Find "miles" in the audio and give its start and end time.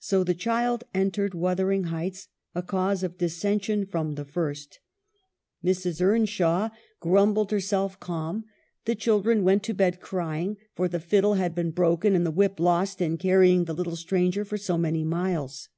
15.04-15.68